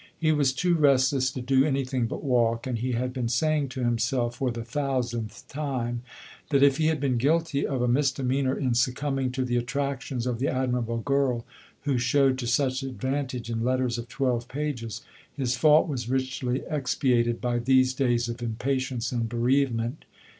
[0.17, 3.83] He was too restless to do anything but walk, and he had been saying to
[3.83, 6.01] himself, for the thousandth time,
[6.49, 10.39] that if he had been guilty of a misdemeanor in succumbing to the attractions of
[10.39, 11.45] the admirable girl
[11.81, 15.01] who showed to such advantage in letters of twelve pages,
[15.37, 20.05] his fault was richly expiated by these days of impatience and bereavement.